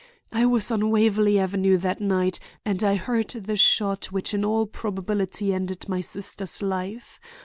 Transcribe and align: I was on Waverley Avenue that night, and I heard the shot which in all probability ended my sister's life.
I 0.31 0.47
was 0.47 0.71
on 0.71 0.89
Waverley 0.89 1.37
Avenue 1.37 1.77
that 1.77 2.01
night, 2.01 2.39
and 2.65 2.83
I 2.83 2.95
heard 2.95 3.27
the 3.27 3.55
shot 3.55 4.05
which 4.05 4.33
in 4.33 4.43
all 4.43 4.65
probability 4.65 5.53
ended 5.53 5.87
my 5.87 6.01
sister's 6.01 6.63
life. 6.63 7.19